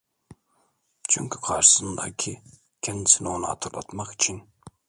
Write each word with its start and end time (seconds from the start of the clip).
Çünkü 1.09 1.39
karşısındaki 1.41 2.41
kendisini 2.81 3.29
ona 3.29 3.47
hatırlatmak 3.47 4.13
için: 4.13 4.43